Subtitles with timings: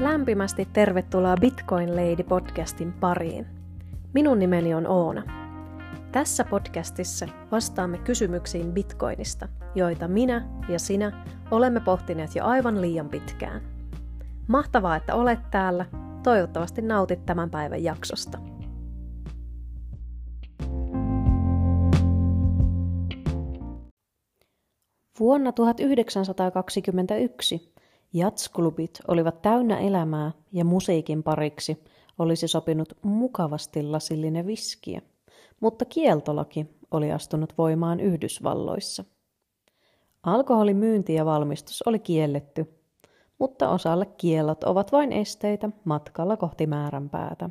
[0.00, 3.46] Lämpimästi tervetuloa Bitcoin Lady podcastin pariin.
[4.14, 5.22] Minun nimeni on Oona.
[6.12, 13.60] Tässä podcastissa vastaamme kysymyksiin Bitcoinista, joita minä ja sinä olemme pohtineet jo aivan liian pitkään.
[14.48, 15.86] Mahtavaa, että olet täällä.
[16.22, 18.38] Toivottavasti nautit tämän päivän jaksosta.
[25.20, 27.75] Vuonna 1921
[28.12, 31.84] Jatsklubit olivat täynnä elämää ja musiikin pariksi
[32.18, 35.02] olisi sopinut mukavasti lasillinen viskiä,
[35.60, 39.04] mutta kieltolaki oli astunut voimaan Yhdysvalloissa.
[40.22, 42.66] Alkoholin myynti ja valmistus oli kielletty,
[43.38, 47.50] mutta osalle kiellot ovat vain esteitä matkalla kohti määränpäätä.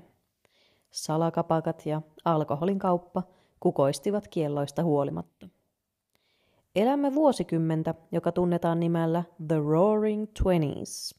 [0.92, 3.24] Salakapakat ja alkoholin kauppa
[3.60, 5.48] kukoistivat kielloista huolimatta.
[6.76, 11.16] Elämme vuosikymmentä, joka tunnetaan nimellä The Roaring Twenties.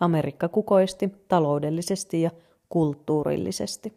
[0.00, 2.30] Amerikka kukoisti taloudellisesti ja
[2.68, 3.96] kulttuurillisesti.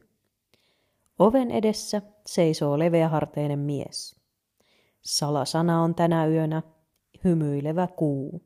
[1.20, 4.16] Oven edessä seisoo leveäharteinen mies.
[5.02, 6.62] Salasana on tänä yönä
[7.24, 8.42] hymyilevä kuu.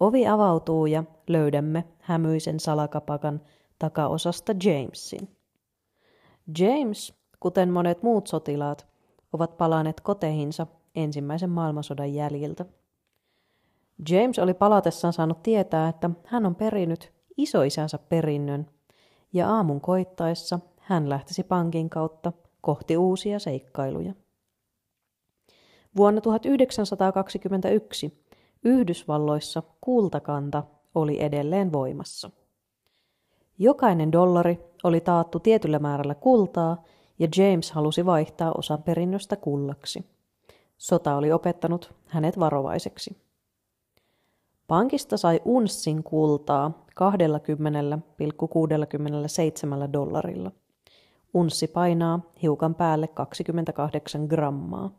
[0.00, 3.40] Ovi avautuu ja löydämme hämyisen salakapakan
[3.78, 5.36] takaosasta Jamesin.
[6.58, 8.86] James, kuten monet muut sotilaat,
[9.32, 10.66] ovat palanneet koteihinsa
[10.98, 12.64] ensimmäisen maailmansodan jäljiltä.
[14.10, 18.66] James oli palatessaan saanut tietää, että hän on perinyt isoisänsä perinnön,
[19.32, 24.14] ja aamun koittaessa hän lähtisi pankin kautta kohti uusia seikkailuja.
[25.96, 28.24] Vuonna 1921
[28.64, 30.62] Yhdysvalloissa kultakanta
[30.94, 32.30] oli edelleen voimassa.
[33.58, 36.84] Jokainen dollari oli taattu tietyllä määrällä kultaa,
[37.18, 40.17] ja James halusi vaihtaa osan perinnöstä kullaksi.
[40.78, 43.16] Sota oli opettanut hänet varovaiseksi.
[44.66, 50.52] Pankista sai unssin kultaa 20,67 dollarilla.
[51.34, 54.90] Unssi painaa hiukan päälle 28 grammaa.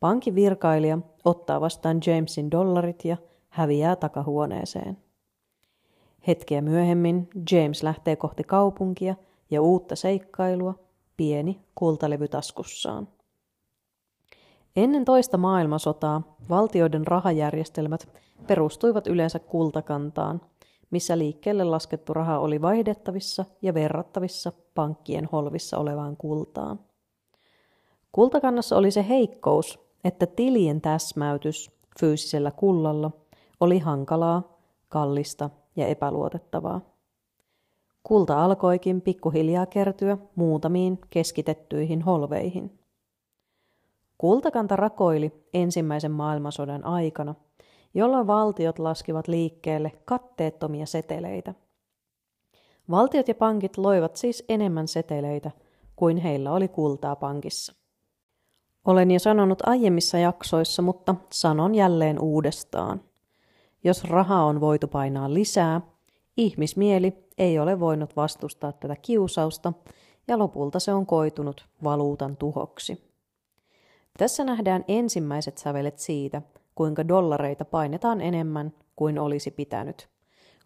[0.00, 3.16] Pankin virkailija ottaa vastaan Jamesin dollarit ja
[3.48, 4.98] häviää takahuoneeseen.
[6.26, 9.14] Hetkeä myöhemmin James lähtee kohti kaupunkia
[9.50, 10.74] ja uutta seikkailua,
[11.16, 13.08] pieni kultalevy taskussaan.
[14.76, 18.08] Ennen toista maailmansotaa valtioiden rahajärjestelmät
[18.46, 20.40] perustuivat yleensä kultakantaan,
[20.90, 26.80] missä liikkeelle laskettu raha oli vaihdettavissa ja verrattavissa pankkien holvissa olevaan kultaan.
[28.12, 31.70] Kultakannassa oli se heikkous, että tilien täsmäytys
[32.00, 33.10] fyysisellä kullalla
[33.60, 34.58] oli hankalaa,
[34.88, 36.80] kallista ja epäluotettavaa.
[38.02, 42.78] Kulta alkoikin pikkuhiljaa kertyä muutamiin keskitettyihin holveihin.
[44.18, 47.34] Kultakanta rakoili ensimmäisen maailmansodan aikana,
[47.94, 51.54] jolloin valtiot laskivat liikkeelle katteettomia seteleitä.
[52.90, 55.50] Valtiot ja pankit loivat siis enemmän seteleitä
[55.96, 57.74] kuin heillä oli kultaa pankissa.
[58.84, 63.00] Olen jo sanonut aiemmissa jaksoissa, mutta sanon jälleen uudestaan.
[63.84, 65.80] Jos raha on voitu painaa lisää,
[66.36, 69.72] ihmismieli ei ole voinut vastustaa tätä kiusausta
[70.28, 73.15] ja lopulta se on koitunut valuutan tuhoksi.
[74.18, 76.42] Tässä nähdään ensimmäiset sävelet siitä,
[76.74, 80.08] kuinka dollareita painetaan enemmän kuin olisi pitänyt,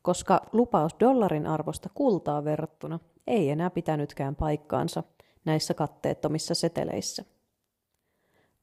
[0.03, 5.03] koska lupaus dollarin arvosta kultaa verrattuna ei enää pitänytkään paikkaansa
[5.45, 7.25] näissä katteettomissa seteleissä.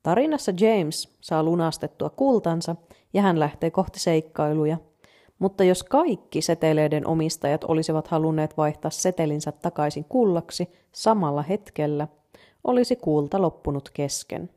[0.04, 2.76] Tarinassa James saa lunastettua kultansa
[3.14, 4.78] ja hän lähtee kohti seikkailuja,
[5.40, 12.08] mutta jos kaikki seteleiden omistajat olisivat halunneet vaihtaa setelinsä takaisin kullaksi samalla hetkellä,
[12.64, 14.50] olisi kulta loppunut kesken.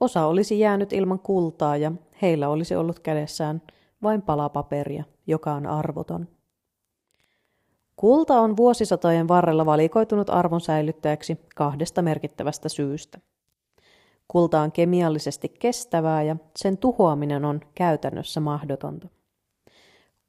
[0.00, 1.92] Osa olisi jäänyt ilman kultaa ja
[2.22, 3.62] heillä olisi ollut kädessään
[4.02, 6.28] vain palapaperia, joka on arvoton.
[7.96, 13.18] Kulta on vuosisatojen varrella valikoitunut arvon säilyttäjäksi kahdesta merkittävästä syystä.
[14.28, 19.08] Kulta on kemiallisesti kestävää ja sen tuhoaminen on käytännössä mahdotonta.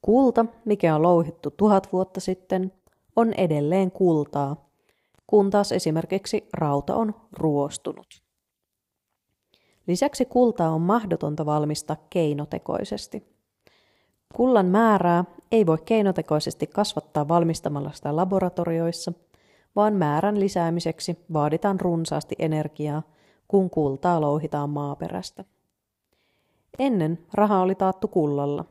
[0.02, 2.74] Kulta, mikä on louhittu tuhat vuotta sitten,
[3.16, 4.70] on edelleen kultaa,
[5.28, 8.29] kun taas esimerkiksi rauta on ruostunut.
[9.90, 13.24] Lisäksi kultaa on mahdotonta valmistaa keinotekoisesti.
[14.36, 19.14] Kullan määrää ei voi keinotekoisesti kasvattaa valmistamalla sitä laboratorioissa,
[19.76, 23.04] vaan määrän lisäämiseksi vaaditaan runsaasti energiaa,
[23.48, 25.46] kun kultaa louhitaan maaperästä.
[26.80, 28.66] Ennen raha oli taattu kullalla.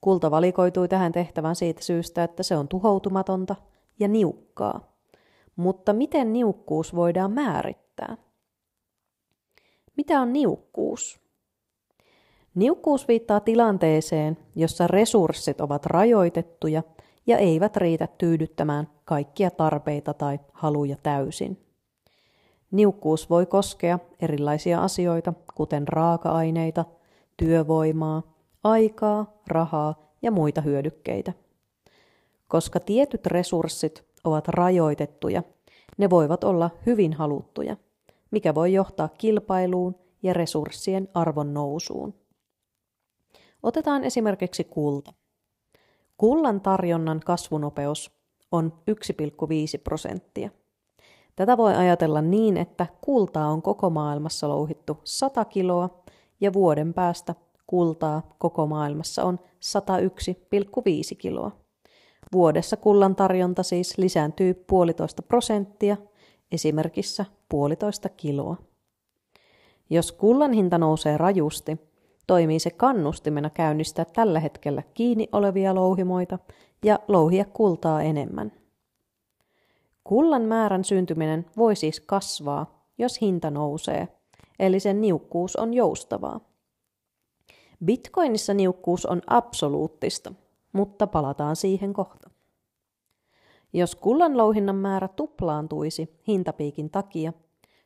[0.00, 3.56] Kulta valikoitui tähän tehtävään siitä syystä, että se on tuhoutumatonta
[3.98, 4.80] ja niukkaa.
[5.56, 8.16] Mutta miten niukkuus voidaan määrittää?
[9.96, 11.20] Mitä on niukkuus?
[12.54, 16.82] Niukkuus viittaa tilanteeseen, jossa resurssit ovat rajoitettuja
[17.26, 21.58] ja eivät riitä tyydyttämään kaikkia tarpeita tai haluja täysin.
[22.70, 26.84] Niukkuus voi koskea erilaisia asioita, kuten raaka-aineita,
[27.36, 28.22] työvoimaa,
[28.64, 31.32] aikaa, rahaa ja muita hyödykkeitä.
[32.48, 35.42] Koska tietyt resurssit ovat rajoitettuja,
[35.98, 37.76] ne voivat olla hyvin haluttuja,
[38.32, 42.14] mikä voi johtaa kilpailuun ja resurssien arvon nousuun.
[43.62, 45.12] Otetaan esimerkiksi kulta.
[46.16, 48.10] Kullan tarjonnan kasvunopeus
[48.52, 50.50] on 1,5 prosenttia.
[51.36, 56.02] Tätä voi ajatella niin, että kultaa on koko maailmassa louhittu 100 kiloa
[56.40, 57.34] ja vuoden päästä
[57.66, 61.50] kultaa koko maailmassa on 101,5 kiloa.
[62.32, 65.96] Vuodessa kullan tarjonta siis lisääntyy puolitoista prosenttia,
[66.52, 68.56] esimerkissä puolitoista kiloa.
[69.90, 71.80] Jos kullan hinta nousee rajusti,
[72.26, 76.38] toimii se kannustimena käynnistää tällä hetkellä kiinni olevia louhimoita
[76.84, 78.52] ja louhia kultaa enemmän.
[80.04, 84.08] Kullan määrän syntyminen voi siis kasvaa, jos hinta nousee,
[84.58, 86.40] eli sen niukkuus on joustavaa.
[87.84, 90.32] Bitcoinissa niukkuus on absoluuttista,
[90.72, 92.31] mutta palataan siihen kohta.
[93.72, 97.32] Jos kullan louhinnan määrä tuplaantuisi hintapiikin takia,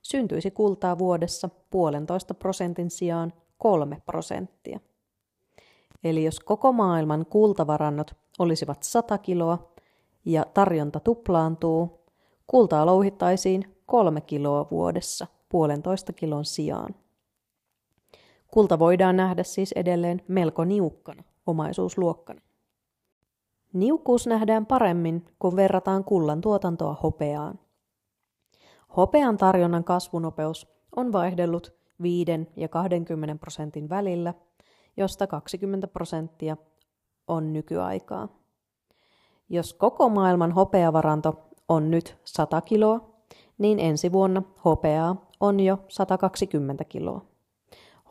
[0.03, 4.81] syntyisi kultaa vuodessa puolentoista prosentin sijaan kolme prosenttia.
[6.05, 9.73] Eli jos koko maailman kultavarannot olisivat 100 kiloa
[10.25, 12.01] ja tarjonta tuplaantuu,
[12.47, 16.95] kultaa louhittaisiin kolme kiloa vuodessa puolentoista kilon sijaan.
[18.51, 22.41] Kulta voidaan nähdä siis edelleen melko niukkana omaisuusluokkana.
[23.77, 27.59] Niukkuus nähdään paremmin, kun verrataan kullan tuotantoa hopeaan.
[28.97, 32.27] Hopean tarjonnan kasvunopeus on vaihdellut 5
[32.57, 34.35] ja 20 prosentin välillä,
[34.97, 36.57] josta 20 prosenttia
[37.29, 38.29] on nykyaikaa.
[39.49, 43.11] Jos koko maailman hopeavaranto on nyt 100 kiloa,
[43.59, 47.21] niin ensi vuonna hopeaa on jo 120 kiloa.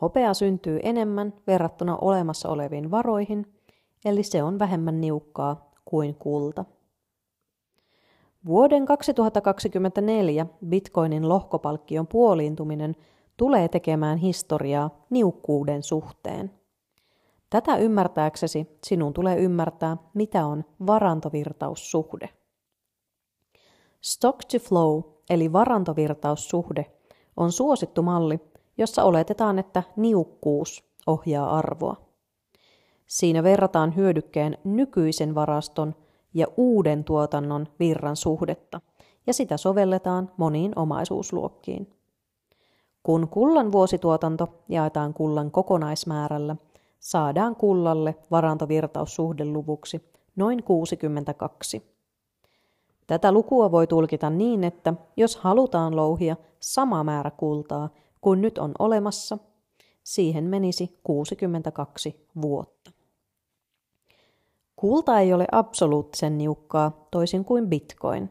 [0.00, 3.55] Hopea syntyy enemmän verrattuna olemassa oleviin varoihin,
[4.06, 6.64] eli se on vähemmän niukkaa kuin kulta.
[8.46, 12.96] Vuoden 2024 bitcoinin lohkopalkkion puoliintuminen
[13.36, 16.50] tulee tekemään historiaa niukkuuden suhteen.
[17.50, 22.28] Tätä ymmärtääksesi sinun tulee ymmärtää, mitä on varantovirtaussuhde.
[24.00, 26.86] Stock to flow eli varantovirtaussuhde
[27.36, 28.40] on suosittu malli,
[28.78, 32.05] jossa oletetaan, että niukkuus ohjaa arvoa.
[33.06, 35.94] Siinä verrataan hyödykkeen nykyisen varaston
[36.34, 38.80] ja uuden tuotannon virran suhdetta,
[39.26, 41.90] ja sitä sovelletaan moniin omaisuusluokkiin.
[43.02, 46.56] Kun kullan vuosituotanto jaetaan kullan kokonaismäärällä,
[47.00, 51.96] saadaan kullalle varantovirtaussuhdeluvuksi noin 62.
[53.06, 57.88] Tätä lukua voi tulkita niin, että jos halutaan louhia sama määrä kultaa
[58.20, 59.38] kuin nyt on olemassa,
[60.02, 62.95] siihen menisi 62 vuotta.
[64.76, 68.30] Kulta ei ole absoluuttisen niukkaa toisin kuin bitcoin,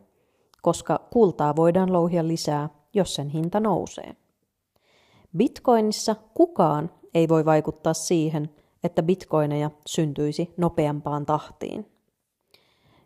[0.62, 4.16] koska kultaa voidaan louhia lisää, jos sen hinta nousee.
[5.38, 8.50] Bitcoinissa kukaan ei voi vaikuttaa siihen,
[8.84, 11.92] että bitcoineja syntyisi nopeampaan tahtiin.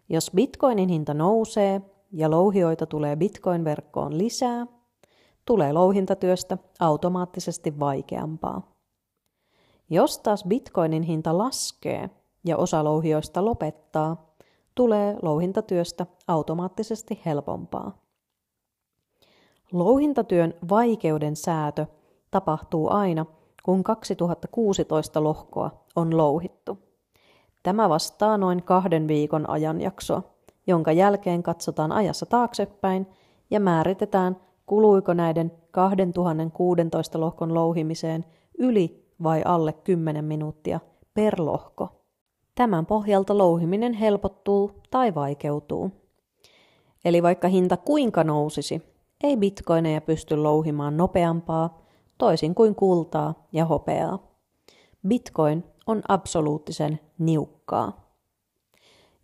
[0.09, 4.67] Jos bitcoinin hinta nousee ja louhioita tulee bitcoin-verkkoon lisää,
[5.45, 8.75] tulee louhintatyöstä automaattisesti vaikeampaa.
[9.89, 12.09] Jos taas bitcoinin hinta laskee
[12.45, 14.35] ja osa louhioista lopettaa,
[14.75, 17.97] tulee louhintatyöstä automaattisesti helpompaa.
[19.71, 21.85] Louhintatyön vaikeuden säätö
[22.31, 23.25] tapahtuu aina,
[23.63, 26.77] kun 2016 lohkoa on louhittu.
[27.63, 30.23] Tämä vastaa noin kahden viikon ajanjaksoa,
[30.67, 33.07] jonka jälkeen katsotaan ajassa taaksepäin
[33.51, 38.25] ja määritetään, kuluiko näiden 2016 lohkon louhimiseen
[38.57, 40.79] yli vai alle 10 minuuttia
[41.13, 41.98] per lohko.
[42.59, 45.91] Tämän pohjalta louhiminen helpottuu tai vaikeutuu.
[47.05, 48.81] Eli vaikka hinta kuinka nousisi,
[49.23, 51.81] ei bitcoineja pysty louhimaan nopeampaa,
[52.17, 54.19] toisin kuin kultaa ja hopeaa.
[55.07, 58.15] Bitcoin on absoluuttisen niukkaa.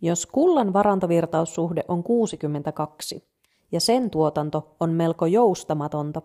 [0.00, 3.28] Jos kullan varantovirtaussuhde on 62
[3.72, 6.22] ja sen tuotanto on melko joustamatonta,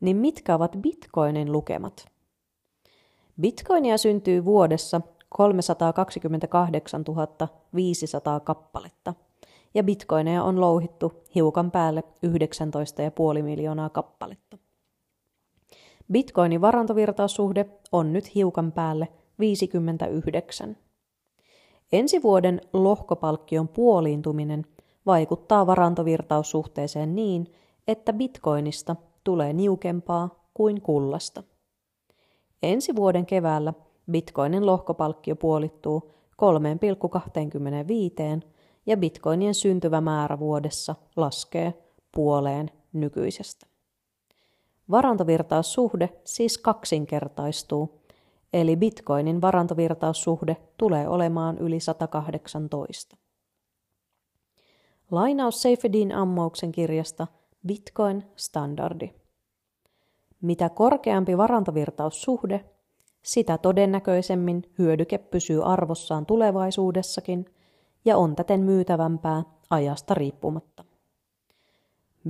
[0.00, 2.06] niin mitkä ovat bitcoinin lukemat?
[3.40, 5.00] Bitcoinia syntyy vuodessa
[5.30, 7.04] 328
[7.74, 9.14] 500 kappaletta,
[9.74, 14.58] ja bitcoineja on louhittu hiukan päälle 19,5 miljoonaa kappaletta.
[16.12, 19.08] Bitcoinin varantovirtaussuhde on nyt hiukan päälle
[19.38, 20.76] 59.
[21.92, 24.66] Ensi vuoden lohkopalkkion puoliintuminen
[25.06, 27.52] vaikuttaa varantovirtaussuhteeseen niin,
[27.88, 31.42] että bitcoinista tulee niukempaa kuin kullasta.
[32.62, 33.72] Ensi vuoden keväällä
[34.10, 36.14] bitcoinin lohkopalkkio puolittuu
[38.42, 38.48] 3,25
[38.86, 41.74] ja bitcoinien syntyvä määrä vuodessa laskee
[42.12, 43.66] puoleen nykyisestä.
[44.90, 48.00] Varantovirtaussuhde siis kaksinkertaistuu,
[48.52, 53.16] eli bitcoinin varantovirtaussuhde tulee olemaan yli 118.
[55.10, 57.26] Lainaus Seifedin ammouksen kirjasta
[57.66, 59.10] Bitcoin Standardi.
[60.40, 62.64] Mitä korkeampi varantovirtaussuhde,
[63.22, 67.44] sitä todennäköisemmin hyödyke pysyy arvossaan tulevaisuudessakin
[68.04, 70.84] ja on täten myytävämpää ajasta riippumatta.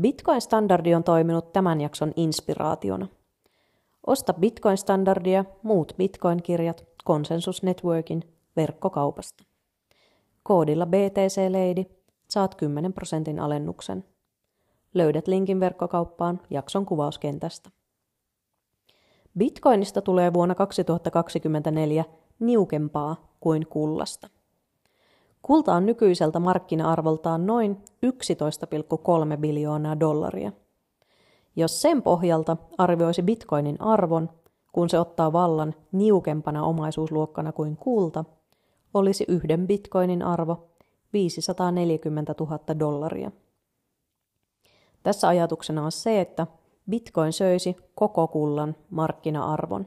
[0.01, 3.07] Bitcoin-standardi on toiminut tämän jakson inspiraationa.
[4.07, 8.23] Osta Bitcoin-standardia, muut Bitcoin-kirjat Consensus Networkin
[8.57, 9.45] verkkokaupasta.
[10.43, 11.85] Koodilla BTC Lady
[12.29, 14.05] saat 10 prosentin alennuksen.
[14.95, 17.71] Löydät linkin verkkokauppaan jakson kuvauskentästä.
[19.39, 22.05] Bitcoinista tulee vuonna 2024
[22.39, 24.29] niukempaa kuin kullasta.
[25.43, 30.53] Kulta on nykyiseltä markkina-arvoltaan noin 11,3 biljoonaa dollaria.
[31.57, 34.31] Jos sen pohjalta arvioisi bitcoinin arvon,
[34.73, 38.25] kun se ottaa vallan niukempana omaisuusluokkana kuin kulta,
[38.95, 40.69] olisi yhden bitcoinin arvo
[41.13, 43.31] 540 000 dollaria.
[45.03, 46.47] Tässä ajatuksena on se, että
[46.91, 49.87] bitcoin söisi koko kullan markkina-arvon.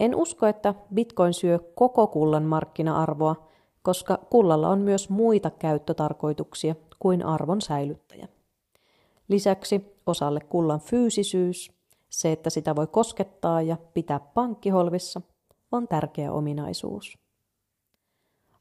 [0.00, 3.48] En usko, että bitcoin syö koko kullan markkina-arvoa,
[3.82, 8.28] koska kullalla on myös muita käyttötarkoituksia kuin arvon säilyttäjä.
[9.28, 11.72] Lisäksi osalle kullan fyysisyys,
[12.10, 15.20] se että sitä voi koskettaa ja pitää pankkiholvissa,
[15.72, 17.18] on tärkeä ominaisuus.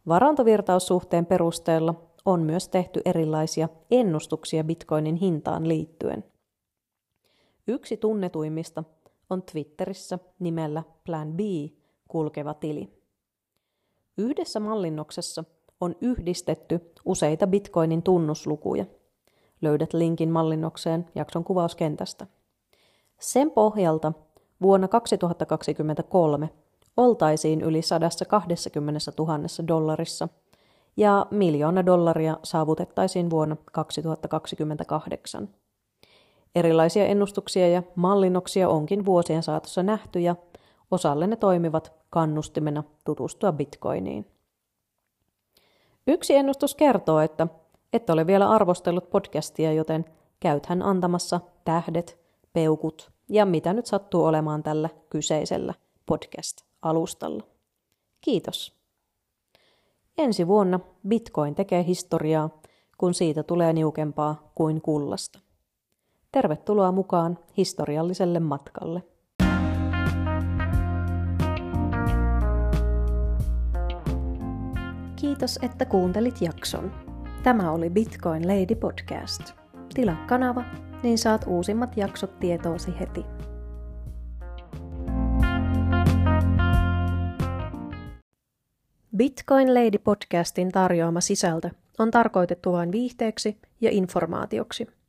[0.08, 1.94] Varantovirtaussuhteen perusteella
[2.26, 6.24] on myös tehty erilaisia ennustuksia bitcoinin hintaan liittyen.
[7.68, 8.84] Yksi tunnetuimmista
[9.30, 11.40] on Twitterissä nimellä Plan B
[12.08, 13.04] kulkeva tili.
[14.18, 15.44] Yhdessä mallinnoksessa
[15.82, 18.86] on yhdistetty useita bitcoinin tunnuslukuja.
[19.62, 22.28] Löydät linkin mallinnokseen jakson kuvauskentästä.
[23.20, 24.14] Sen pohjalta
[24.62, 26.50] vuonna 2023
[26.98, 30.30] oltaisiin yli 120 000 dollarissa
[30.98, 35.50] ja miljoona dollaria saavutettaisiin vuonna 2028.
[36.56, 40.36] Erilaisia ennustuksia ja mallinnoksia onkin vuosien saatossa nähty ja
[40.92, 44.26] osalle ne toimivat kannustimena tutustua bitcoiniin.
[46.08, 47.48] Yksi ennustus kertoo, että
[47.94, 50.06] et ole vielä arvostellut podcastia, joten
[50.40, 52.20] käythän antamassa tähdet,
[52.54, 55.74] peukut ja mitä nyt sattuu olemaan tällä kyseisellä
[56.06, 57.44] podcast-alustalla.
[58.22, 58.74] Kiitos.
[60.18, 62.50] Ensi vuonna Bitcoin tekee historiaa,
[62.98, 65.40] kun siitä tulee niukempaa kuin kullasta.
[66.34, 69.04] Tervetuloa mukaan historialliselle matkalle.
[75.16, 76.92] Kiitos, että kuuntelit jakson.
[77.44, 79.42] Tämä oli Bitcoin Lady Podcast.
[79.94, 80.64] Tilaa kanava,
[81.04, 83.26] niin saat uusimmat jaksot tietoosi heti.
[89.18, 95.03] Bitcoin Lady podcastin tarjoama sisältö on tarkoitettu vain viihteeksi ja informaatioksi.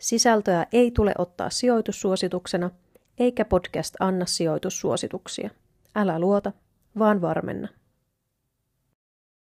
[0.00, 2.70] Sisältöä ei tule ottaa sijoitussuosituksena,
[3.18, 5.50] eikä podcast anna sijoitussuosituksia.
[5.94, 6.52] Älä luota,
[6.98, 7.68] vaan varmenna.